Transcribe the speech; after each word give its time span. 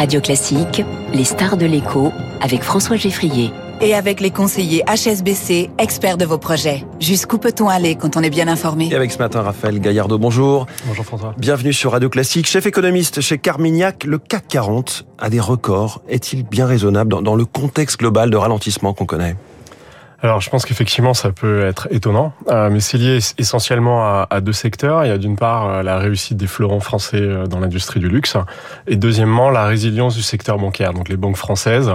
Radio 0.00 0.22
Classique, 0.22 0.82
les 1.12 1.24
stars 1.24 1.58
de 1.58 1.66
l'écho 1.66 2.10
avec 2.40 2.62
François 2.62 2.96
Geffrier. 2.96 3.50
Et 3.82 3.94
avec 3.94 4.22
les 4.22 4.30
conseillers 4.30 4.82
HSBC, 4.88 5.68
experts 5.76 6.16
de 6.16 6.24
vos 6.24 6.38
projets. 6.38 6.86
Jusqu'où 7.00 7.36
peut-on 7.36 7.68
aller 7.68 7.96
quand 7.96 8.16
on 8.16 8.22
est 8.22 8.30
bien 8.30 8.48
informé 8.48 8.88
Et 8.90 8.94
avec 8.94 9.12
ce 9.12 9.18
matin, 9.18 9.42
Raphaël 9.42 9.78
Gaillardeau, 9.78 10.16
bonjour. 10.16 10.64
Bonjour 10.86 11.04
François. 11.04 11.34
Bienvenue 11.36 11.74
sur 11.74 11.92
Radio 11.92 12.08
Classique. 12.08 12.46
Chef 12.46 12.64
économiste 12.64 13.20
chez 13.20 13.36
Carmignac, 13.36 14.04
le 14.04 14.16
CAC 14.16 14.48
40 14.48 15.04
a 15.18 15.28
des 15.28 15.38
records. 15.38 16.00
Est-il 16.08 16.44
bien 16.44 16.64
raisonnable 16.64 17.10
dans, 17.10 17.20
dans 17.20 17.34
le 17.34 17.44
contexte 17.44 17.98
global 17.98 18.30
de 18.30 18.38
ralentissement 18.38 18.94
qu'on 18.94 19.04
connaît? 19.04 19.36
Alors, 20.22 20.42
je 20.42 20.50
pense 20.50 20.66
qu'effectivement, 20.66 21.14
ça 21.14 21.32
peut 21.32 21.64
être 21.64 21.88
étonnant, 21.90 22.34
euh, 22.48 22.68
mais 22.68 22.80
c'est 22.80 22.98
lié 22.98 23.20
essentiellement 23.38 24.04
à, 24.04 24.26
à, 24.28 24.42
deux 24.42 24.52
secteurs. 24.52 25.04
Il 25.04 25.08
y 25.08 25.12
a 25.12 25.16
d'une 25.16 25.36
part 25.36 25.66
euh, 25.66 25.82
la 25.82 25.96
réussite 25.96 26.36
des 26.36 26.46
fleurons 26.46 26.80
français 26.80 27.22
euh, 27.22 27.46
dans 27.46 27.58
l'industrie 27.58 28.00
du 28.00 28.08
luxe, 28.08 28.36
et 28.86 28.96
deuxièmement 28.96 29.48
la 29.48 29.64
résilience 29.64 30.14
du 30.16 30.22
secteur 30.22 30.58
bancaire, 30.58 30.92
donc 30.92 31.08
les 31.08 31.16
banques 31.16 31.38
françaises 31.38 31.92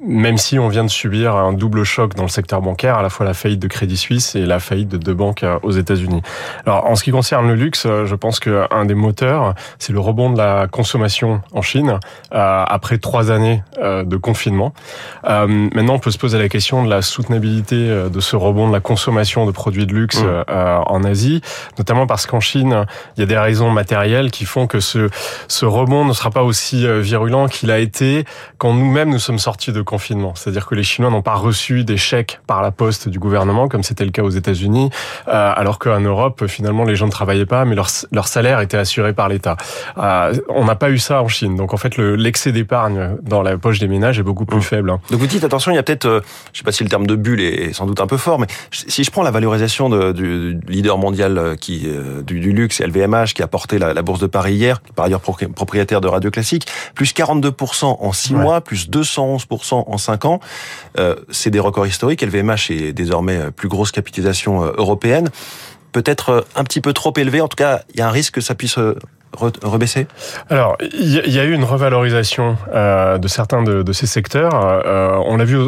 même 0.00 0.38
si 0.38 0.58
on 0.58 0.68
vient 0.68 0.84
de 0.84 0.90
subir 0.90 1.34
un 1.34 1.52
double 1.52 1.82
choc 1.82 2.14
dans 2.14 2.22
le 2.22 2.28
secteur 2.28 2.62
bancaire, 2.62 2.98
à 2.98 3.02
la 3.02 3.10
fois 3.10 3.26
la 3.26 3.34
faillite 3.34 3.60
de 3.60 3.66
Crédit 3.66 3.96
Suisse 3.96 4.36
et 4.36 4.46
la 4.46 4.60
faillite 4.60 4.88
de 4.88 4.96
deux 4.96 5.14
banques 5.14 5.42
euh, 5.42 5.58
aux 5.62 5.72
États-Unis. 5.72 6.22
Alors, 6.66 6.86
en 6.86 6.94
ce 6.94 7.02
qui 7.02 7.10
concerne 7.10 7.48
le 7.48 7.54
luxe, 7.54 7.84
euh, 7.86 8.06
je 8.06 8.14
pense 8.14 8.38
qu'un 8.38 8.84
des 8.84 8.94
moteurs, 8.94 9.54
c'est 9.78 9.92
le 9.92 9.98
rebond 9.98 10.30
de 10.30 10.38
la 10.38 10.68
consommation 10.68 11.42
en 11.52 11.62
Chine 11.62 11.98
euh, 12.32 12.64
après 12.66 12.98
trois 12.98 13.30
années 13.30 13.62
de 13.78 14.16
confinement. 14.16 14.72
maintenant, 15.24 15.94
on 15.94 15.98
peut 15.98 16.10
se 16.10 16.18
poser 16.18 16.38
la 16.38 16.48
question 16.48 16.84
de 16.84 16.90
la 16.90 17.02
soutenabilité 17.02 18.08
de 18.10 18.20
ce 18.20 18.36
rebond 18.36 18.68
de 18.68 18.72
la 18.72 18.80
consommation 18.80 19.46
de 19.46 19.50
produits 19.50 19.86
de 19.86 19.94
luxe 19.94 20.22
mmh. 20.22 20.52
en 20.86 21.04
Asie, 21.04 21.40
notamment 21.78 22.06
parce 22.06 22.26
qu'en 22.26 22.40
Chine, 22.40 22.84
il 23.16 23.20
y 23.20 23.22
a 23.22 23.26
des 23.26 23.38
raisons 23.38 23.70
matérielles 23.70 24.30
qui 24.30 24.44
font 24.44 24.66
que 24.66 24.80
ce, 24.80 25.08
ce 25.48 25.64
rebond 25.64 26.04
ne 26.04 26.12
sera 26.12 26.30
pas 26.30 26.42
aussi 26.42 26.86
virulent 27.00 27.48
qu'il 27.48 27.70
a 27.70 27.78
été 27.78 28.24
quand 28.58 28.72
nous-mêmes 28.74 29.10
nous 29.10 29.18
sommes 29.18 29.38
sortis 29.38 29.72
de 29.72 29.82
confinement. 29.88 30.34
C'est-à-dire 30.34 30.66
que 30.66 30.74
les 30.74 30.82
Chinois 30.82 31.10
n'ont 31.10 31.22
pas 31.22 31.34
reçu 31.34 31.82
des 31.82 31.96
chèques 31.96 32.40
par 32.46 32.62
la 32.62 32.70
poste 32.70 33.08
du 33.08 33.18
gouvernement, 33.18 33.68
comme 33.68 33.82
c'était 33.82 34.04
le 34.04 34.10
cas 34.10 34.22
aux 34.22 34.30
États-Unis, 34.30 34.90
euh, 35.28 35.52
alors 35.56 35.78
qu'en 35.78 36.00
Europe, 36.00 36.46
finalement, 36.46 36.84
les 36.84 36.94
gens 36.94 37.06
ne 37.06 37.10
travaillaient 37.10 37.46
pas, 37.46 37.64
mais 37.64 37.74
leur, 37.74 37.88
leur 38.12 38.28
salaire 38.28 38.60
était 38.60 38.76
assuré 38.76 39.12
par 39.12 39.28
l'État. 39.28 39.56
Euh, 39.96 40.34
on 40.48 40.66
n'a 40.66 40.76
pas 40.76 40.90
eu 40.90 40.98
ça 40.98 41.22
en 41.22 41.28
Chine. 41.28 41.56
Donc, 41.56 41.72
en 41.74 41.78
fait, 41.78 41.96
l'excès 41.96 42.52
d'épargne 42.52 43.16
dans 43.22 43.42
la 43.42 43.56
poche 43.56 43.78
des 43.78 43.88
ménages 43.88 44.18
est 44.18 44.22
beaucoup 44.22 44.44
plus 44.44 44.58
mmh. 44.58 44.62
faible. 44.62 44.90
Hein. 44.90 45.00
Donc, 45.10 45.20
vous 45.20 45.26
dites, 45.26 45.44
attention, 45.44 45.72
il 45.72 45.76
y 45.76 45.78
a 45.78 45.82
peut-être, 45.82 46.06
euh, 46.06 46.20
je 46.52 46.58
sais 46.58 46.64
pas 46.64 46.72
si 46.72 46.84
le 46.84 46.90
terme 46.90 47.06
de 47.06 47.16
bulle 47.16 47.40
est 47.40 47.72
sans 47.72 47.86
doute 47.86 48.00
un 48.00 48.06
peu 48.06 48.16
fort, 48.16 48.38
mais 48.38 48.46
si 48.70 49.04
je 49.04 49.10
prends 49.10 49.22
la 49.22 49.30
valorisation 49.30 49.88
de, 49.88 50.12
du 50.12 50.60
leader 50.68 50.98
mondial 50.98 51.38
euh, 51.38 51.56
qui, 51.56 51.84
euh, 51.86 52.22
du, 52.22 52.40
du, 52.40 52.52
luxe, 52.52 52.80
LVMH, 52.80 53.34
qui 53.34 53.42
a 53.42 53.46
porté 53.46 53.78
la, 53.78 53.94
la, 53.94 54.02
bourse 54.02 54.20
de 54.20 54.26
Paris 54.26 54.54
hier, 54.54 54.80
par 54.94 55.06
ailleurs 55.06 55.20
propriétaire 55.20 56.00
de 56.00 56.08
Radio 56.08 56.30
Classique, 56.30 56.66
plus 56.94 57.12
42% 57.14 57.96
en 58.00 58.12
6 58.12 58.32
ouais. 58.32 58.40
mois, 58.40 58.60
plus 58.60 58.88
211% 58.90 59.77
en 59.86 59.98
5 59.98 60.24
ans. 60.24 60.40
Euh, 60.98 61.16
c'est 61.30 61.50
des 61.50 61.60
records 61.60 61.86
historiques. 61.86 62.22
LVMH 62.22 62.70
est 62.70 62.92
désormais 62.92 63.36
euh, 63.36 63.50
plus 63.50 63.68
grosse 63.68 63.92
capitalisation 63.92 64.64
euh, 64.64 64.72
européenne. 64.76 65.28
Peut-être 65.92 66.46
un 66.54 66.64
petit 66.64 66.80
peu 66.80 66.92
trop 66.92 67.12
élevé. 67.16 67.40
En 67.40 67.48
tout 67.48 67.56
cas, 67.56 67.82
il 67.92 68.00
y 68.00 68.02
a 68.02 68.08
un 68.08 68.10
risque 68.10 68.34
que 68.34 68.40
ça 68.40 68.54
puisse 68.54 68.78
rebaisser 69.32 70.06
Alors, 70.50 70.76
il 70.80 71.32
y 71.32 71.38
a 71.38 71.44
eu 71.44 71.52
une 71.54 71.64
revalorisation 71.64 72.58
de 72.74 73.28
certains 73.28 73.62
de, 73.62 73.92
ces 73.92 74.06
secteurs. 74.06 74.52
On 75.26 75.36
l'a 75.38 75.44
vu 75.44 75.58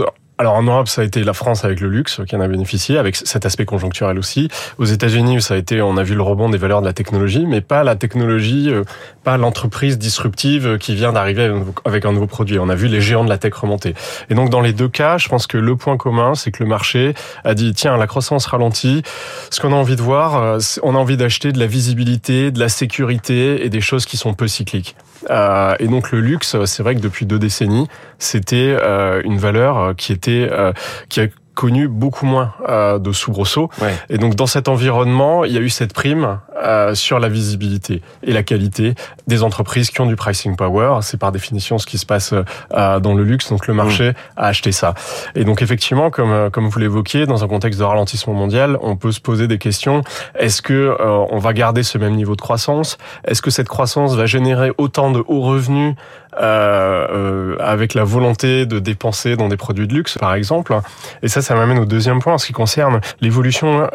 alors 0.41 0.55
en 0.55 0.63
Europe, 0.63 0.89
ça 0.89 1.03
a 1.03 1.05
été 1.05 1.23
la 1.23 1.35
France 1.35 1.67
avec 1.67 1.81
le 1.81 1.91
luxe 1.91 2.23
qui 2.27 2.35
en 2.35 2.41
a 2.41 2.49
bénéficié, 2.49 2.97
avec 2.97 3.15
cet 3.15 3.45
aspect 3.45 3.67
conjoncturel 3.67 4.19
aussi. 4.19 4.49
Aux 4.79 4.87
États-Unis, 4.87 5.43
ça 5.43 5.53
a 5.53 5.59
été, 5.59 5.83
on 5.83 5.99
a 5.99 6.03
vu 6.03 6.15
le 6.15 6.23
rebond 6.23 6.49
des 6.49 6.57
valeurs 6.57 6.81
de 6.81 6.87
la 6.87 6.95
technologie, 6.95 7.45
mais 7.47 7.61
pas 7.61 7.85
la 7.85 7.95
technologie, 7.95 8.71
euh, 8.71 8.85
pas 9.23 9.37
l'entreprise 9.37 9.99
disruptive 9.99 10.79
qui 10.79 10.95
vient 10.95 11.13
d'arriver 11.13 11.53
avec 11.85 12.07
un 12.07 12.13
nouveau 12.13 12.27
produit. 12.27 12.59
On 12.59 12.71
a 12.71 12.75
vu 12.75 12.89
les 12.89 13.03
géants 13.03 13.25
de 13.25 13.29
la 13.29 13.37
tech 13.37 13.53
remonter. 13.53 13.93
Et 14.31 14.35
donc 14.35 14.49
dans 14.49 14.63
les 14.63 14.73
deux 14.73 14.89
cas, 14.89 15.19
je 15.19 15.29
pense 15.29 15.47
que 15.47 15.59
le 15.59 15.77
point 15.77 15.99
commun, 15.99 16.35
c'est 16.35 16.51
que 16.51 16.63
le 16.63 16.69
marché 16.71 17.13
a 17.45 17.53
dit 17.53 17.75
tiens, 17.75 17.99
la 17.99 18.07
croissance 18.07 18.47
ralentit. 18.47 19.03
Ce 19.51 19.61
qu'on 19.61 19.75
a 19.75 19.77
envie 19.77 19.97
de 19.97 20.03
voir, 20.03 20.43
euh, 20.43 20.59
on 20.83 20.95
a 20.95 20.99
envie 20.99 21.19
d'acheter 21.19 21.53
de 21.53 21.59
la 21.59 21.67
visibilité, 21.67 22.51
de 22.51 22.61
la 22.61 22.71
sécurité 22.71 23.63
et 23.63 23.69
des 23.69 23.83
choses 23.83 24.07
qui 24.07 24.17
sont 24.17 24.33
peu 24.33 24.49
cycliques. 24.49 24.97
Euh, 25.29 25.75
et 25.79 25.87
donc 25.87 26.13
le 26.13 26.21
luxe, 26.21 26.57
c'est 26.65 26.83
vrai 26.83 26.95
que 26.95 27.01
depuis 27.01 27.27
deux 27.27 27.39
décennies, 27.39 27.89
c'était 28.19 28.75
euh, 28.81 29.21
une 29.25 29.37
valeur 29.37 29.95
qui 29.97 30.13
était 30.13 30.30
euh, 30.31 30.73
qui 31.09 31.21
a 31.21 31.27
connu 31.55 31.89
beaucoup 31.89 32.27
moins 32.27 32.55
euh, 32.69 32.99
de 32.99 33.13
soubresauts. 33.13 33.69
Ouais. 33.83 33.95
Et 34.09 34.19
donc 34.19 34.35
dans 34.35 34.47
cet 34.47 34.69
environnement, 34.69 35.45
il 35.45 35.53
y 35.53 35.59
a 35.59 35.61
eu 35.61 35.69
cette 35.69 35.93
prime 35.93 36.41
euh, 36.63 36.95
sur 36.95 37.19
la 37.19 37.29
visibilité 37.29 38.03
et 38.23 38.33
la 38.33 38.43
qualité 38.43 38.95
des 39.27 39.43
entreprises 39.43 39.91
qui 39.91 40.01
ont 40.01 40.07
du 40.07 40.17
pricing 40.17 40.57
power. 40.57 40.99
C'est 41.03 41.19
par 41.19 41.33
définition 41.33 41.79
ce 41.79 41.87
qui 41.87 41.99
se 41.99 42.07
passe 42.07 42.33
euh, 42.33 43.01
dans 43.01 43.15
le 43.15 43.25
luxe. 43.25 43.51
Donc 43.51 43.67
le 43.67 43.75
marché 43.75 44.11
mmh. 44.11 44.15
a 44.37 44.47
acheté 44.47 44.73
ça. 44.73 44.95
Et 45.35 45.45
donc 45.45 45.63
effectivement, 45.63 46.11
comme 46.11 46.51
comme 46.51 46.69
vous 46.69 46.79
l'évoquiez, 46.79 47.27
dans 47.27 47.45
un 47.45 47.49
contexte 47.49 47.79
de 47.79 47.85
ralentissement 47.85 48.35
mondial, 48.35 48.79
on 48.83 48.97
peut 48.97 49.13
se 49.13 49.21
poser 49.21 49.49
des 49.49 49.59
questions. 49.59 50.03
Est-ce 50.39 50.63
que 50.63 50.73
euh, 50.73 51.25
on 51.31 51.39
va 51.39 51.53
garder 51.53 51.83
ce 51.83 51.99
même 51.99 52.15
niveau 52.15 52.37
de 52.37 52.41
croissance? 52.41 52.99
Est-ce 53.25 53.43
que 53.43 53.51
cette 53.51 53.69
croissance 53.69 54.15
va 54.15 54.27
générer 54.27 54.73
autant 54.79 55.11
de 55.11 55.23
hauts 55.27 55.41
revenus 55.41 55.95
euh, 56.41 57.57
avec 57.59 57.95
la 57.95 58.05
volonté 58.05 58.67
de 58.67 58.79
dépenser 58.79 59.37
dans 59.37 59.49
des 59.49 59.57
produits 59.57 59.87
de 59.87 59.95
luxe, 59.95 60.19
par 60.19 60.35
exemple? 60.35 60.79
Et 61.23 61.29
ça, 61.29 61.43
ça 61.43 61.55
m'amène 61.55 61.79
au 61.79 61.85
deuxième 61.85 62.21
point, 62.21 62.35
en 62.35 62.39
ce 62.39 62.47
qui 62.47 62.53
concerne 62.53 63.01
l'évolution 63.21 63.89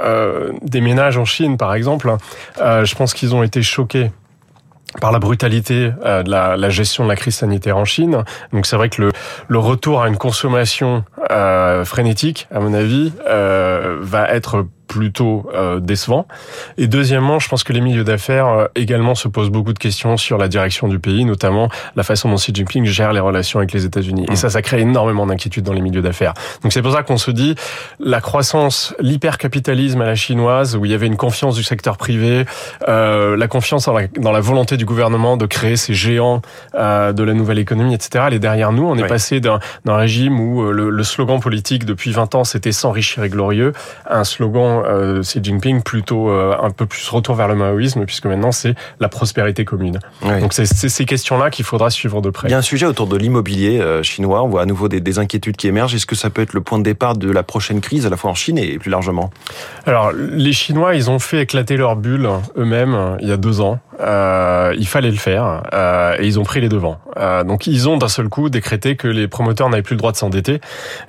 des 0.61 0.81
ménages 0.81 1.17
en 1.17 1.25
Chine, 1.25 1.57
par 1.57 1.73
exemple. 1.73 2.15
Euh, 2.59 2.85
je 2.85 2.95
pense 2.95 3.13
qu'ils 3.13 3.35
ont 3.35 3.43
été 3.43 3.61
choqués 3.61 4.11
par 5.01 5.11
la 5.11 5.19
brutalité 5.19 5.91
euh, 6.05 6.23
de 6.23 6.31
la, 6.31 6.57
la, 6.57 6.69
gestion 6.69 7.03
de 7.03 7.09
la 7.09 7.16
crise 7.16 7.35
sanitaire 7.35 7.77
en 7.77 7.85
Chine. 7.85 8.23
Donc 8.53 8.66
c'est 8.66 8.75
vrai 8.75 8.89
que 8.89 9.01
le, 9.01 9.11
le, 9.47 9.59
retour 9.59 10.01
à 10.01 10.07
une 10.07 10.17
consommation 10.17 11.03
euh, 11.31 11.85
frénétique, 11.85 12.47
à 12.53 12.59
mon 12.59 12.73
avis, 12.73 13.11
euh, 13.27 13.97
va 14.01 14.29
être 14.29 14.65
plutôt 14.95 15.45
euh, 15.53 15.81
décevant. 15.81 16.25
Et 16.78 16.88
deuxièmement, 16.88 17.38
je 17.39 17.50
pense 17.50 17.66
que 17.66 17.73
les 17.73 17.81
milieux 17.81 18.06
d'affaires 18.06 18.47
euh, 18.47 18.67
également 18.75 19.13
se 19.13 19.28
posent 19.28 19.50
beaucoup 19.50 19.73
de 19.73 19.79
questions 19.79 20.16
sur 20.16 20.38
la 20.38 20.47
direction 20.47 20.88
du 20.88 21.00
pays, 21.00 21.25
notamment 21.25 21.67
la 21.97 22.03
façon 22.03 22.29
dont 22.29 22.38
Xi 22.38 22.56
Jinping 22.56 22.85
gère 22.85 23.11
les 23.11 23.19
relations 23.19 23.59
avec 23.59 23.73
les 23.73 23.83
États-Unis. 23.83 24.25
Et 24.31 24.38
ça, 24.38 24.50
ça 24.50 24.61
crée 24.61 24.79
énormément 24.79 25.25
d'inquiétude 25.25 25.66
dans 25.66 25.73
les 25.73 25.81
milieux 25.81 26.01
d'affaires. 26.01 26.33
Donc 26.63 26.72
c'est 26.72 26.81
pour 26.81 26.94
ça 26.94 27.03
qu'on 27.03 27.17
se 27.17 27.29
dit 27.29 27.56
la 28.00 28.22
croissance, 28.22 28.95
l'hypercapitalisme 29.01 30.01
à 30.01 30.06
la 30.06 30.16
chinoise, 30.16 30.78
où 30.78 30.85
il 30.85 30.91
y 30.91 30.94
avait 30.94 31.07
une 31.07 31.17
confiance 31.17 31.56
du 31.56 31.63
secteur 31.63 31.97
privé, 31.97 32.45
euh, 32.88 33.35
la 33.35 33.47
confiance 33.50 33.88
dans 33.88 33.94
la, 33.94 34.07
dans 34.07 34.31
la, 34.31 34.39
volonté 34.39 34.77
du 34.77 34.85
gouvernement 34.85 35.35
de 35.35 35.45
créer 35.45 35.75
ces 35.75 35.94
géants 35.94 36.41
de 36.73 37.23
la 37.23 37.33
nouvelle 37.33 37.59
économie, 37.59 37.95
etc. 37.95 38.25
Elle 38.27 38.35
est 38.35 38.39
derrière 38.39 38.72
nous. 38.72 38.88
On 38.88 38.95
est 38.95 39.01
oui. 39.01 39.09
passé 39.09 39.41
d'un 39.41 39.59
régime 39.88 40.39
où 40.39 40.72
le, 40.72 40.89
le 40.89 41.03
slogan 41.03 41.41
politique 41.41 41.83
depuis 41.83 42.12
20 42.12 42.35
ans 42.35 42.44
c'était 42.45 42.72
s'enrichir 42.72 43.25
et 43.25 43.29
glorieux, 43.29 43.73
à 44.06 44.19
un 44.19 44.23
slogan 44.23 44.84
euh, 44.85 45.22
Xi 45.22 45.40
Jinping 45.41 45.81
plutôt 45.81 46.29
euh, 46.29 46.56
un 46.62 46.72
peu 46.72 46.85
plus 46.85 47.07
retour 47.09 47.35
vers 47.35 47.47
le 47.47 47.56
maoïsme 47.56 48.06
puisque 48.06 48.25
maintenant 48.25 48.51
c'est 48.51 48.75
la 49.00 49.09
prospérité 49.09 49.66
commune. 49.66 50.00
Oui. 50.23 50.40
Donc 50.41 50.53
c'est 50.53 50.66
ces 50.66 51.06
questions-là 51.06 51.50
qu'il 51.50 51.66
faudra 51.66 51.90
suivre 51.90 52.22
de 52.22 52.29
près. 52.29 52.47
Il 52.47 52.51
y 52.51 52.53
a 52.53 52.57
un 52.57 52.63
sujet 52.63 52.85
autour 52.85 53.07
de 53.07 53.18
l'immobilier 53.18 53.79
euh, 53.79 54.03
chinois. 54.03 54.44
On 54.44 54.47
voit 54.47 54.62
à 54.62 54.66
nouveau 54.66 54.88
des, 54.88 55.01
des, 55.01 55.19
inquiétudes 55.19 55.56
qui 55.56 55.68
émergent. 55.68 55.95
Est-ce 55.95 56.06
que 56.06 56.16
ça 56.16 56.29
peut 56.29 56.41
être 56.41 56.53
le 56.53 56.62
point 56.62 56.78
de 56.78 56.84
départ 56.84 57.18
de 57.18 57.31
la 57.31 57.44
prochaine 57.44 57.81
crise 57.81 58.06
à 58.06 58.09
la 58.09 58.18
fois 58.18 58.31
en 58.31 58.35
Chine 58.35 58.57
et 58.57 58.78
plus 58.78 58.91
largement? 58.91 59.31
Alors 59.85 60.12
les 60.12 60.53
Chinois, 60.53 60.95
ils 60.95 61.09
ont 61.09 61.19
fait 61.19 61.41
éclater 61.41 61.78
leur 61.78 61.95
bulle 61.95 62.29
eux-mêmes 62.57 63.18
il 63.22 63.29
y 63.29 63.31
a 63.31 63.38
deux 63.38 63.62
ans. 63.62 63.79
Euh, 64.00 64.73
il 64.78 64.88
fallait 64.88 65.11
le 65.11 65.17
faire 65.17 65.63
euh, 65.73 66.16
et 66.19 66.25
ils 66.25 66.39
ont 66.39 66.44
pris 66.44 66.61
les 66.61 66.69
devants. 66.69 67.00
Euh, 67.17 67.44
donc 67.44 67.67
ils 67.67 67.88
ont 67.88 67.97
d'un 67.97 68.07
seul 68.07 68.29
coup 68.29 68.50
décrété 68.50 68.95
que 68.95 69.07
les 69.07 69.28
promoteurs 69.28 69.69
n'avaient 69.69 69.83
plus 69.83 69.95
le 69.95 70.00
droit 70.00 70.11
de 70.11 70.17
s'endetter. 70.17 70.59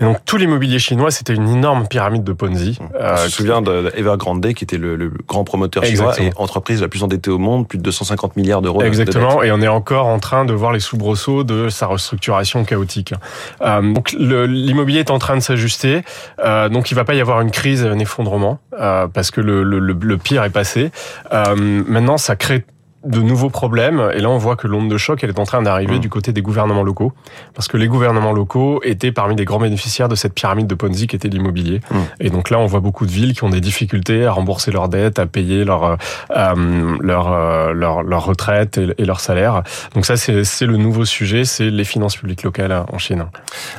Et 0.00 0.04
donc 0.04 0.18
tout 0.24 0.36
l'immobilier 0.36 0.78
chinois, 0.78 1.10
c'était 1.10 1.34
une 1.34 1.48
énorme 1.48 1.88
pyramide 1.88 2.24
de 2.24 2.32
Ponzi. 2.32 2.78
Euh, 3.00 3.16
Je 3.16 3.24
me 3.24 3.28
souviens 3.28 3.62
d'Evergrande 3.62 4.46
qui 4.54 4.64
était 4.64 4.78
le, 4.78 4.96
le, 4.96 5.10
grand 5.26 5.44
promoteur 5.44 5.84
chinois 5.84 6.20
et 6.20 6.30
entreprise 6.36 6.82
la 6.82 6.88
plus 6.88 7.02
endettée 7.02 7.30
au 7.30 7.38
monde, 7.38 7.66
plus 7.66 7.78
de 7.78 7.82
250 7.82 8.36
milliards 8.36 8.62
d'euros. 8.62 8.82
Exactement. 8.82 9.40
De 9.40 9.46
et 9.46 9.52
on 9.52 9.60
est 9.60 9.68
encore 9.68 10.06
en 10.06 10.18
train 10.18 10.44
de 10.44 10.52
voir 10.52 10.72
les 10.72 10.80
soubresauts 10.80 11.44
de 11.44 11.68
sa 11.68 11.86
restructuration 11.86 12.64
chaotique. 12.64 13.14
Euh, 13.62 13.80
donc 13.80 14.12
l'immobilier 14.12 15.00
est 15.00 15.10
en 15.10 15.18
train 15.18 15.36
de 15.36 15.40
s'ajuster. 15.42 16.02
Euh, 16.44 16.68
donc 16.68 16.90
il 16.90 16.94
va 16.94 17.04
pas 17.04 17.14
y 17.14 17.20
avoir 17.20 17.40
une 17.40 17.50
crise, 17.50 17.84
un 17.84 17.98
effondrement 17.98 18.60
parce 18.70 19.30
que 19.30 19.40
le, 19.40 19.62
le, 19.62 19.78
le, 19.78 20.18
pire 20.18 20.44
est 20.44 20.50
passé. 20.50 20.90
maintenant, 21.32 22.18
ça 22.18 22.36
crée 22.36 22.64
de 23.06 23.20
nouveaux 23.20 23.50
problèmes. 23.50 24.10
Et 24.14 24.20
là, 24.20 24.28
on 24.28 24.38
voit 24.38 24.56
que 24.56 24.66
l'onde 24.66 24.90
de 24.90 24.96
choc, 24.96 25.22
elle 25.22 25.30
est 25.30 25.38
en 25.38 25.44
train 25.44 25.62
d'arriver 25.62 25.96
mmh. 25.96 26.00
du 26.00 26.08
côté 26.08 26.32
des 26.32 26.42
gouvernements 26.42 26.82
locaux. 26.82 27.12
Parce 27.54 27.68
que 27.68 27.76
les 27.76 27.86
gouvernements 27.86 28.32
locaux 28.32 28.80
étaient 28.82 29.12
parmi 29.12 29.36
les 29.36 29.44
grands 29.44 29.60
bénéficiaires 29.60 30.08
de 30.08 30.14
cette 30.14 30.34
pyramide 30.34 30.66
de 30.66 30.74
Ponzi 30.74 31.06
qui 31.06 31.16
était 31.16 31.28
l'immobilier. 31.28 31.80
Mmh. 31.90 31.96
Et 32.20 32.30
donc 32.30 32.50
là, 32.50 32.58
on 32.58 32.66
voit 32.66 32.80
beaucoup 32.80 33.06
de 33.06 33.10
villes 33.10 33.34
qui 33.34 33.44
ont 33.44 33.50
des 33.50 33.60
difficultés 33.60 34.26
à 34.26 34.32
rembourser 34.32 34.70
leurs 34.70 34.88
dettes, 34.88 35.18
à 35.18 35.26
payer 35.26 35.64
leur, 35.64 35.84
euh, 35.84 36.54
leur, 37.00 37.32
euh, 37.32 37.72
leur, 37.72 38.02
leur, 38.02 38.24
retraite 38.24 38.78
et, 38.78 38.94
et 38.98 39.04
leur 39.04 39.20
salaire. 39.20 39.62
Donc 39.94 40.04
ça, 40.04 40.16
c'est 40.16 40.66
le 40.66 40.76
nouveau 40.76 41.04
sujet, 41.04 41.44
c'est 41.44 41.70
les 41.70 41.84
finances 41.84 42.16
publiques 42.16 42.42
locales 42.42 42.84
en 42.92 42.98
Chine. 42.98 43.26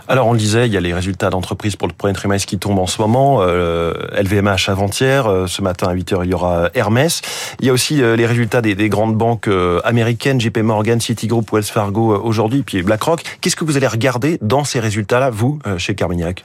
Alors, 0.07 0.27
on 0.27 0.33
le 0.33 0.39
disait, 0.39 0.68
il 0.68 0.73
y 0.73 0.77
a 0.77 0.81
les 0.81 0.94
résultats 0.94 1.30
d'entreprise 1.30 1.75
pour 1.75 1.88
le 1.88 1.94
premier 1.94 2.13
trimestre 2.13 2.47
qui 2.47 2.57
tombent 2.57 2.80
en 2.80 2.88
ce 2.88 3.01
moment. 3.01 3.39
Euh, 3.41 3.94
LVMH 4.18 4.69
avant-hier, 4.69 5.30
ce 5.47 5.62
matin 5.62 5.88
à 5.88 5.95
8h, 5.95 6.21
il 6.23 6.31
y 6.31 6.33
aura 6.33 6.69
Hermès. 6.73 7.21
Il 7.59 7.65
y 7.65 7.69
a 7.69 7.73
aussi 7.73 7.95
les 7.95 8.25
résultats 8.25 8.62
des, 8.62 8.75
des 8.75 8.89
grandes 8.89 9.17
grandes 9.18 9.40
banques 9.40 9.50
américaines, 9.84 10.40
JP 10.40 10.60
Morgan, 10.60 11.00
Citigroup, 11.00 11.52
Wells 11.52 11.64
Fargo 11.64 12.16
aujourd'hui, 12.16 12.64
puis 12.64 12.84
BlackRock. 12.84 13.22
Qu'est-ce 13.42 13.56
que 13.56 13.66
vous 13.66 13.78
allez 13.78 13.88
regarder 13.88 14.38
dans 14.42 14.64
ces 14.64 14.80
résultats-là, 14.80 15.30
vous, 15.30 15.60
chez 15.78 15.96
Carmignac? 15.96 16.44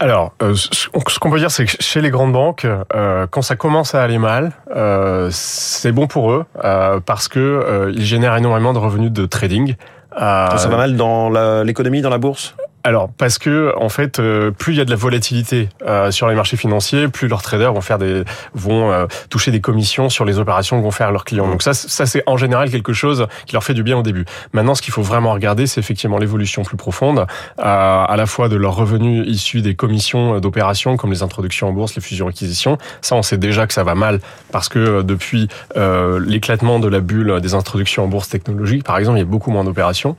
Alors, 0.00 0.32
ce 0.54 1.18
qu'on 1.18 1.30
peut 1.30 1.38
dire, 1.38 1.50
c'est 1.50 1.64
que 1.64 1.72
chez 1.80 2.00
les 2.00 2.10
grandes 2.10 2.32
banques, 2.32 2.66
quand 3.30 3.42
ça 3.42 3.56
commence 3.56 3.94
à 3.94 4.02
aller 4.02 4.18
mal, 4.18 4.52
c'est 5.30 5.92
bon 5.92 6.06
pour 6.06 6.32
eux 6.32 6.44
parce 7.06 7.28
que 7.28 7.92
ils 7.94 8.04
génèrent 8.04 8.36
énormément 8.36 8.72
de 8.72 8.78
revenus 8.78 9.12
de 9.12 9.26
trading. 9.26 9.76
ça 10.16 10.68
va 10.68 10.76
mal 10.76 10.96
dans 10.96 11.30
l'économie, 11.62 12.00
dans 12.00 12.10
la 12.10 12.18
bourse? 12.18 12.54
Alors 12.84 13.10
parce 13.10 13.38
que 13.38 13.74
en 13.76 13.88
fait, 13.88 14.18
euh, 14.18 14.50
plus 14.50 14.74
il 14.74 14.78
y 14.78 14.80
a 14.80 14.84
de 14.84 14.90
la 14.90 14.96
volatilité 14.96 15.68
euh, 15.86 16.10
sur 16.10 16.28
les 16.28 16.34
marchés 16.34 16.56
financiers, 16.56 17.08
plus 17.08 17.26
leurs 17.26 17.42
traders 17.42 17.72
vont 17.72 17.80
faire 17.80 17.98
des 17.98 18.22
vont 18.54 18.92
euh, 18.92 19.06
toucher 19.30 19.50
des 19.50 19.60
commissions 19.60 20.08
sur 20.08 20.24
les 20.24 20.38
opérations 20.38 20.78
que 20.78 20.84
vont 20.84 20.92
faire 20.92 21.10
leurs 21.10 21.24
clients. 21.24 21.48
Donc 21.48 21.62
ça, 21.62 21.74
ça 21.74 22.06
c'est 22.06 22.22
en 22.26 22.36
général 22.36 22.70
quelque 22.70 22.92
chose 22.92 23.26
qui 23.46 23.54
leur 23.54 23.64
fait 23.64 23.74
du 23.74 23.82
bien 23.82 23.98
au 23.98 24.02
début. 24.02 24.24
Maintenant, 24.52 24.74
ce 24.74 24.82
qu'il 24.82 24.92
faut 24.92 25.02
vraiment 25.02 25.32
regarder, 25.32 25.66
c'est 25.66 25.80
effectivement 25.80 26.18
l'évolution 26.18 26.62
plus 26.62 26.76
profonde, 26.76 27.26
à 27.58 28.14
la 28.16 28.26
fois 28.26 28.48
de 28.48 28.56
leurs 28.56 28.76
revenus 28.76 29.26
issus 29.26 29.60
des 29.60 29.74
commissions 29.74 30.38
d'opérations 30.40 30.96
comme 30.96 31.10
les 31.10 31.22
introductions 31.22 31.68
en 31.68 31.72
bourse, 31.72 31.96
les 31.96 32.02
fusions-acquisitions. 32.02 32.78
Ça, 33.00 33.16
on 33.16 33.22
sait 33.22 33.38
déjà 33.38 33.66
que 33.66 33.74
ça 33.74 33.82
va 33.82 33.94
mal 33.94 34.20
parce 34.52 34.68
que 34.68 35.02
depuis 35.02 35.48
l'éclatement 35.74 36.78
de 36.78 36.88
la 36.88 37.00
bulle 37.00 37.40
des 37.40 37.54
introductions 37.54 38.04
en 38.04 38.08
bourse 38.08 38.28
technologique, 38.28 38.84
par 38.84 38.98
exemple, 38.98 39.18
il 39.18 39.22
y 39.22 39.22
a 39.22 39.26
beaucoup 39.26 39.50
moins 39.50 39.64
d'opérations. 39.64 40.16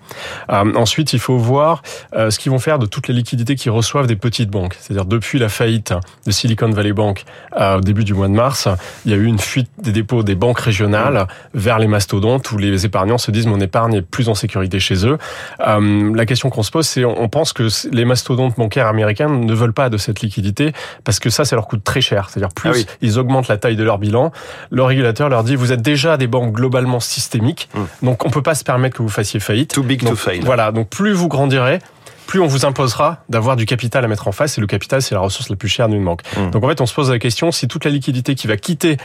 ensuite, 0.49 1.13
il 1.13 1.19
faut 1.19 1.37
voir 1.37 1.81
ce 2.13 2.37
qui 2.37 2.48
vont 2.49 2.59
faire 2.59 2.79
de 2.79 2.85
toutes 2.85 3.07
les 3.07 3.13
liquidités 3.13 3.55
qu'ils 3.55 3.71
reçoivent 3.71 4.07
des 4.07 4.15
petites 4.15 4.49
banques. 4.49 4.75
C'est-à-dire 4.79 5.05
depuis 5.05 5.39
la 5.39 5.49
faillite 5.49 5.93
de 6.25 6.31
Silicon 6.31 6.69
Valley 6.69 6.93
Bank 6.93 7.25
euh, 7.59 7.77
au 7.77 7.81
début 7.81 8.03
du 8.03 8.13
mois 8.13 8.27
de 8.27 8.33
mars, 8.33 8.67
il 9.05 9.11
y 9.11 9.13
a 9.13 9.17
eu 9.17 9.25
une 9.25 9.39
fuite 9.39 9.69
des 9.81 9.91
dépôts 9.91 10.23
des 10.23 10.35
banques 10.35 10.59
régionales 10.59 11.27
vers 11.53 11.79
les 11.79 11.87
mastodontes 11.87 12.51
où 12.51 12.57
les 12.57 12.85
épargnants 12.85 13.17
se 13.17 13.31
disent 13.31 13.47
mon 13.47 13.59
épargne 13.59 13.95
est 13.95 14.01
plus 14.01 14.29
en 14.29 14.35
sécurité 14.35 14.79
chez 14.79 15.05
eux. 15.05 15.17
Euh, 15.65 16.15
la 16.15 16.25
question 16.25 16.49
qu'on 16.49 16.63
se 16.63 16.71
pose, 16.71 16.87
c'est 16.87 17.05
on 17.05 17.29
pense 17.29 17.53
que 17.53 17.67
les 17.91 18.05
mastodontes 18.05 18.55
bancaires 18.57 18.87
américains 18.87 19.29
ne 19.29 19.53
veulent 19.53 19.73
pas 19.73 19.89
de 19.89 19.97
cette 19.97 20.21
liquidité 20.21 20.73
parce 21.03 21.19
que 21.19 21.29
ça, 21.29 21.45
ça 21.45 21.55
leur 21.55 21.67
coûte 21.67 21.83
très 21.83 22.01
cher. 22.01 22.29
C'est-à-dire 22.29 22.53
plus 22.53 22.85
ah 22.87 22.91
ils 23.01 23.19
augmentent 23.19 23.47
la 23.47 23.57
taille 23.57 23.75
de 23.75 23.83
leur 23.83 23.97
bilan, 23.97 24.31
le 24.71 24.83
régulateur 24.83 25.29
leur 25.29 25.43
dit 25.43 25.55
vous 25.55 25.71
êtes 25.71 25.81
déjà 25.81 26.17
des 26.17 26.27
banques 26.27 26.53
globalement 26.53 26.99
systémiques, 26.99 27.69
hmm. 27.73 28.05
donc 28.05 28.25
on 28.25 28.29
peut 28.29 28.41
pas 28.41 28.55
se 28.55 28.63
permettre 28.63 28.97
que 28.97 29.01
vous 29.01 29.09
fassiez 29.09 29.39
faillite. 29.39 29.73
Too 29.73 29.83
big 29.83 30.05
to 30.05 30.15
fail. 30.15 30.41
Voilà, 30.41 30.71
donc 30.71 30.89
plus 30.89 31.13
vous 31.13 31.27
grandirez, 31.27 31.79
plus 32.29 32.39
on 32.39 32.45
vous 32.45 32.63
imposera 32.63 33.23
d'avoir 33.27 33.55
du 33.55 33.65
capital 33.65 34.05
à 34.05 34.07
mettre 34.07 34.27
en 34.27 34.31
face, 34.31 34.59
et 34.59 34.61
le 34.61 34.67
capital, 34.67 35.01
c'est 35.01 35.15
la 35.15 35.19
ressource 35.19 35.49
la 35.49 35.55
plus 35.55 35.67
chère 35.67 35.89
d'une 35.89 36.05
banque. 36.05 36.21
Mmh. 36.37 36.51
Donc 36.51 36.63
en 36.63 36.67
fait, 36.67 36.79
on 36.79 36.85
se 36.85 36.93
pose 36.93 37.09
la 37.09 37.17
question 37.17 37.51
si 37.51 37.67
toute 37.67 37.85
la 37.85 37.89
liquidité 37.89 38.35
qui 38.35 38.45
va 38.45 38.55
quitter 38.55 38.97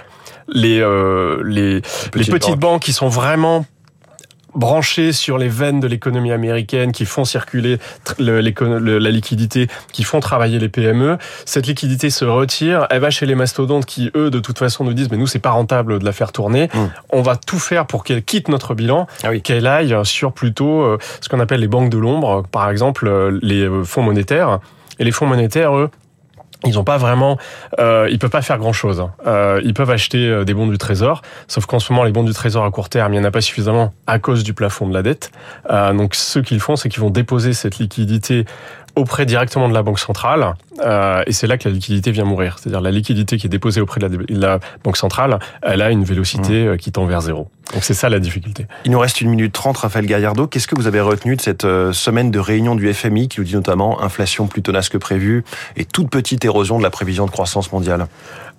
les, 0.46 0.78
euh, 0.78 1.42
les, 1.42 1.80
les 2.14 2.24
petites 2.26 2.58
banques 2.58 2.82
qui 2.82 2.92
sont 2.92 3.08
vraiment 3.08 3.64
branchés 4.54 5.12
sur 5.12 5.38
les 5.38 5.48
veines 5.48 5.80
de 5.80 5.86
l'économie 5.86 6.32
américaine, 6.32 6.92
qui 6.92 7.04
font 7.04 7.24
circuler 7.24 7.78
le, 8.18 8.40
la 8.98 9.10
liquidité, 9.10 9.68
qui 9.92 10.04
font 10.04 10.20
travailler 10.20 10.58
les 10.58 10.68
PME. 10.68 11.18
Cette 11.44 11.66
liquidité 11.66 12.10
se 12.10 12.24
retire, 12.24 12.86
elle 12.90 13.00
va 13.00 13.10
chez 13.10 13.26
les 13.26 13.34
mastodontes 13.34 13.86
qui, 13.86 14.10
eux, 14.14 14.30
de 14.30 14.40
toute 14.40 14.58
façon, 14.58 14.84
nous 14.84 14.94
disent, 14.94 15.10
mais 15.10 15.16
nous, 15.16 15.26
c'est 15.26 15.38
pas 15.38 15.50
rentable 15.50 15.98
de 15.98 16.04
la 16.04 16.12
faire 16.12 16.32
tourner. 16.32 16.68
Mmh. 16.72 16.78
On 17.10 17.22
va 17.22 17.36
tout 17.36 17.58
faire 17.58 17.86
pour 17.86 18.04
qu'elle 18.04 18.22
quitte 18.22 18.48
notre 18.48 18.74
bilan, 18.74 19.06
ah 19.22 19.36
qu'elle 19.38 19.66
aille 19.66 19.94
sur 20.04 20.32
plutôt 20.32 20.82
euh, 20.82 20.98
ce 21.20 21.28
qu'on 21.28 21.40
appelle 21.40 21.60
les 21.60 21.68
banques 21.68 21.90
de 21.90 21.98
l'ombre, 21.98 22.44
par 22.50 22.70
exemple 22.70 23.06
euh, 23.06 23.38
les 23.42 23.62
euh, 23.62 23.84
fonds 23.84 24.02
monétaires. 24.02 24.60
Et 25.00 25.04
les 25.04 25.10
fonds 25.10 25.26
monétaires, 25.26 25.76
eux, 25.76 25.90
ils 26.66 26.78
ont 26.78 26.84
pas 26.84 26.96
vraiment, 26.96 27.38
euh, 27.78 28.08
ils 28.10 28.18
peuvent 28.18 28.30
pas 28.30 28.42
faire 28.42 28.58
grand 28.58 28.72
chose. 28.72 29.00
Hein. 29.00 29.12
Euh, 29.26 29.60
ils 29.64 29.74
peuvent 29.74 29.90
acheter 29.90 30.26
euh, 30.26 30.44
des 30.44 30.54
bons 30.54 30.66
du 30.66 30.78
trésor, 30.78 31.22
sauf 31.48 31.66
qu'en 31.66 31.78
ce 31.78 31.92
moment 31.92 32.04
les 32.04 32.12
bons 32.12 32.22
du 32.22 32.32
trésor 32.32 32.64
à 32.64 32.70
court 32.70 32.88
terme, 32.88 33.12
il 33.12 33.18
n'y 33.18 33.24
en 33.24 33.28
a 33.28 33.30
pas 33.30 33.40
suffisamment 33.40 33.92
à 34.06 34.18
cause 34.18 34.44
du 34.44 34.54
plafond 34.54 34.88
de 34.88 34.94
la 34.94 35.02
dette. 35.02 35.30
Euh, 35.70 35.92
donc 35.92 36.14
ce 36.14 36.38
qu'ils 36.38 36.60
font, 36.60 36.76
c'est 36.76 36.88
qu'ils 36.88 37.02
vont 37.02 37.10
déposer 37.10 37.52
cette 37.52 37.78
liquidité 37.78 38.44
auprès 38.96 39.26
directement 39.26 39.68
de 39.68 39.74
la 39.74 39.82
banque 39.82 39.98
centrale, 39.98 40.54
euh, 40.80 41.22
et 41.26 41.32
c'est 41.32 41.46
là 41.46 41.58
que 41.58 41.68
la 41.68 41.74
liquidité 41.74 42.10
vient 42.10 42.24
mourir. 42.24 42.58
C'est-à-dire 42.58 42.80
la 42.80 42.90
liquidité 42.90 43.36
qui 43.36 43.46
est 43.46 43.50
déposée 43.50 43.80
auprès 43.80 44.00
de 44.00 44.26
la, 44.28 44.58
banque 44.82 44.96
centrale, 44.96 45.38
elle 45.62 45.82
a 45.82 45.90
une 45.90 46.04
vélocité 46.04 46.64
mmh. 46.64 46.68
euh, 46.68 46.76
qui 46.76 46.92
tend 46.92 47.04
vers 47.06 47.20
zéro. 47.20 47.48
Donc 47.72 47.82
c'est 47.82 47.94
ça 47.94 48.08
la 48.08 48.20
difficulté. 48.20 48.66
Il 48.84 48.90
nous 48.90 48.98
reste 48.98 49.20
une 49.20 49.30
minute 49.30 49.52
trente, 49.52 49.78
Raphaël 49.78 50.06
Gaillardo. 50.06 50.46
Qu'est-ce 50.46 50.68
que 50.68 50.74
vous 50.74 50.86
avez 50.86 51.00
retenu 51.00 51.34
de 51.34 51.40
cette 51.40 51.64
euh, 51.64 51.92
semaine 51.92 52.30
de 52.30 52.38
réunion 52.38 52.74
du 52.74 52.92
FMI 52.92 53.28
qui 53.28 53.40
nous 53.40 53.46
dit 53.46 53.54
notamment 53.54 54.02
inflation 54.02 54.46
plus 54.46 54.62
tenace 54.62 54.88
que 54.88 54.98
prévu 54.98 55.44
et 55.76 55.84
toute 55.84 56.10
petite 56.10 56.44
érosion 56.44 56.78
de 56.78 56.82
la 56.82 56.90
prévision 56.90 57.26
de 57.26 57.30
croissance 57.30 57.72
mondiale 57.72 58.06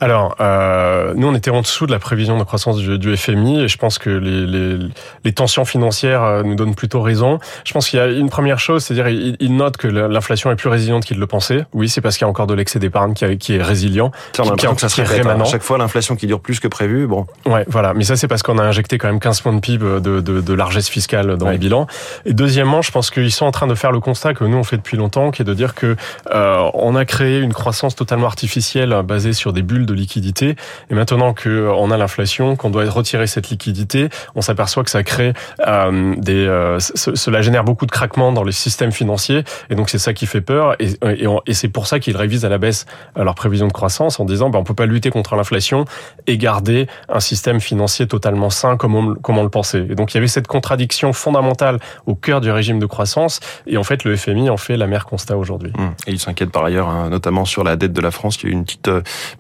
alors, 0.02 0.36
euh, 0.42 1.14
nous, 1.16 1.26
on 1.26 1.36
était 1.36 1.52
en 1.52 1.62
dessous 1.62 1.86
de 1.86 1.92
la 1.94 2.00
prévision 2.00 2.38
de 2.38 2.44
croissance 2.44 2.76
du, 2.76 3.00
du 3.00 3.16
FMI 3.16 3.62
et 3.62 3.68
je 3.70 3.78
pense 3.78 3.98
que 3.98 4.10
les, 4.10 4.46
les, 4.46 4.90
les, 5.24 5.32
tensions 5.32 5.64
financières 5.64 6.44
nous 6.44 6.56
donnent 6.56 6.76
plutôt 6.76 7.02
raison. 7.02 7.40
Je 7.64 7.72
pense 7.72 7.88
qu'il 7.88 8.00
y 8.00 8.02
a 8.02 8.08
une 8.08 8.30
première 8.30 8.60
chose, 8.60 8.84
c'est-à-dire 8.84 9.08
il, 9.08 9.38
il 9.40 9.56
note 9.56 9.78
que 9.78 9.88
l'inflation 9.88 10.25
est 10.32 10.56
plus 10.56 10.70
résiliente 10.70 11.06
qu'il 11.06 11.20
le 11.20 11.28
pensait. 11.28 11.66
Oui, 11.74 11.90
c'est 11.90 12.02
parce 12.02 12.18
qu'il 12.18 12.26
y 12.26 12.28
a 12.28 12.30
encore 12.30 12.48
de 12.48 12.54
l'excès 12.54 12.80
d'épargne 12.80 13.14
qui, 13.14 13.38
qui, 13.38 13.56
est 13.56 13.62
résilient. 13.62 14.12
Ça, 14.36 14.44
on 14.44 14.50
a 14.50 14.56
qui, 14.56 14.68
que 14.68 14.82
ça 14.82 14.88
hein. 15.02 15.42
À 15.42 15.46
chaque 15.46 15.64
fois, 15.64 15.78
l'inflation 15.78 16.16
qui 16.16 16.28
dure 16.28 16.40
plus 16.40 16.60
que 16.60 16.68
prévu, 16.68 17.08
bon. 17.08 17.26
Ouais, 17.46 17.66
voilà. 17.68 17.94
Mais 17.94 18.04
ça, 18.04 18.16
c'est 18.16 18.28
parce 18.28 18.44
qu'on 18.44 18.58
a 18.58 18.64
injecté 18.64 18.98
quand 18.98 19.08
même 19.08 19.20
15 19.20 19.42
points 19.42 19.54
de 19.54 19.60
PIB 19.60 19.86
de, 20.02 20.22
de, 20.22 20.42
de 20.42 20.54
largesse 20.54 20.90
fiscale 20.90 21.38
dans 21.38 21.50
les 21.50 21.58
bilans. 21.58 21.88
Et 22.26 22.34
deuxièmement, 22.34 22.82
je 22.82 22.92
pense 22.92 23.10
qu'ils 23.12 23.32
sont 23.32 23.46
en 23.46 23.52
train 23.52 23.68
de 23.68 23.76
faire 23.76 23.92
le 23.92 24.00
constat 24.00 24.34
que 24.34 24.44
nous, 24.44 24.58
on 24.58 24.64
fait 24.64 24.78
depuis 24.78 24.98
longtemps, 24.98 25.32
qui 25.32 25.42
est 25.42 25.46
de 25.46 25.54
dire 25.54 25.76
que 25.76 25.96
euh, 26.32 26.70
on 26.74 26.96
a 26.96 27.06
créé 27.06 27.40
une 27.40 27.54
croissance 27.54 27.96
totalement 27.96 28.28
artificielle 28.28 28.96
basée 29.04 29.34
sur 29.34 29.54
des 29.54 29.62
bulles 29.62 29.86
de 29.86 29.94
liquidité. 29.94 30.56
Et 30.90 30.96
maintenant 30.96 31.34
que 31.34 31.70
on 31.78 31.92
a 31.92 31.98
l'inflation, 31.98 32.56
qu'on 32.56 32.70
doit 32.70 32.90
retirer 32.90 33.28
cette 33.28 33.50
liquidité, 33.50 34.10
on 34.36 34.42
s'aperçoit 34.42 34.84
que 34.84 34.90
ça 34.90 35.04
crée 35.04 35.34
euh, 35.68 36.16
des, 36.18 36.46
euh, 36.48 36.80
cela 36.80 37.42
génère 37.42 37.64
beaucoup 37.64 37.86
de 37.86 37.92
craquements 37.92 38.32
dans 38.32 38.44
les 38.44 38.52
systèmes 38.52 38.92
financiers. 38.92 39.44
Et 39.70 39.76
donc 39.76 39.90
c'est 39.90 39.98
ça 39.98 40.14
qui 40.16 40.26
fait 40.26 40.42
peur. 40.42 40.76
Et, 40.80 41.54
c'est 41.54 41.70
pour 41.70 41.88
ça 41.88 42.00
qu'ils 42.00 42.18
révisent 42.18 42.46
à 42.46 42.50
la 42.50 42.58
baisse 42.58 42.86
euh, 43.18 43.24
leur 43.24 43.36
prévision 43.36 43.68
de 43.68 43.72
croissance 43.72 44.20
en 44.20 44.26
disant, 44.26 44.50
ben, 44.50 44.60
on 44.60 44.64
peut 44.64 44.74
pas 44.74 44.88
lutter 44.88 45.12
contre 45.12 45.36
l'inflation 45.36 45.86
et 46.28 46.38
garder 46.38 46.88
un 47.08 47.20
système 47.20 47.60
financier 47.60 48.08
totalement 48.08 48.50
sain 48.50 48.78
comme 48.78 48.96
on, 48.96 49.44
le 49.44 49.50
pensait. 49.50 49.86
Et 49.90 49.96
donc 49.96 50.14
il 50.14 50.16
y 50.16 50.18
avait 50.18 50.28
cette 50.28 50.48
contradiction 50.48 51.14
fondamentale 51.14 51.80
au 52.08 52.16
cœur 52.16 52.42
du 52.42 52.50
régime 52.50 52.80
de 52.80 52.86
croissance. 52.86 53.40
Et 53.68 53.78
en 53.78 53.84
fait, 53.84 54.04
le 54.04 54.16
FMI 54.16 54.50
en 54.50 54.58
fait 54.58 54.78
la 54.78 54.88
mère 54.88 55.06
constat 55.06 55.38
aujourd'hui. 55.38 55.72
Mmh. 55.78 55.84
Et 56.08 56.12
il 56.12 56.20
s'inquiète 56.20 56.52
par 56.52 56.66
ailleurs, 56.66 56.90
hein, 56.90 57.10
notamment 57.10 57.46
sur 57.46 57.64
la 57.64 57.76
dette 57.76 57.94
de 57.94 58.02
la 58.02 58.12
France. 58.12 58.42
Y 58.42 58.48
a 58.48 58.50
eu 58.50 58.52
une 58.54 58.64
petite, 58.64 58.90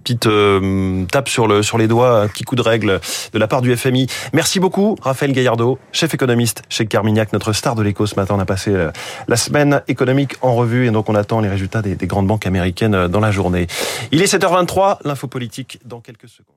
petite 0.03 0.27
euh, 0.27 1.05
tape 1.05 1.29
sur, 1.29 1.47
le, 1.47 1.63
sur 1.63 1.77
les 1.77 1.87
doigts, 1.87 2.21
un 2.21 2.27
petit 2.27 2.43
coup 2.43 2.55
de 2.55 2.61
règle 2.61 2.99
de 3.33 3.39
la 3.39 3.47
part 3.47 3.61
du 3.61 3.75
FMI. 3.75 4.07
Merci 4.33 4.59
beaucoup, 4.59 4.95
Raphaël 5.01 5.31
Gaillardo, 5.31 5.79
chef 5.91 6.13
économiste 6.13 6.63
chez 6.69 6.85
Carmignac, 6.85 7.33
notre 7.33 7.53
star 7.53 7.75
de 7.75 7.83
l'écho 7.83 8.05
ce 8.05 8.15
matin. 8.15 8.35
On 8.37 8.39
a 8.39 8.45
passé 8.45 8.71
euh, 8.71 8.91
la 9.27 9.37
semaine 9.37 9.81
économique 9.87 10.35
en 10.41 10.55
revue 10.55 10.64
et 10.73 10.91
donc 10.91 11.09
on 11.09 11.15
attend 11.15 11.39
les 11.39 11.49
résultats 11.49 11.81
des, 11.81 11.95
des 11.95 12.07
grandes 12.07 12.27
banques 12.27 12.45
américaines 12.45 12.95
euh, 12.95 13.07
dans 13.07 13.19
la 13.19 13.31
journée. 13.31 13.67
Il 14.11 14.21
est 14.21 14.33
7h23, 14.33 14.99
l'info 15.03 15.27
politique 15.27 15.79
dans 15.85 16.01
quelques 16.01 16.29
secondes. 16.29 16.55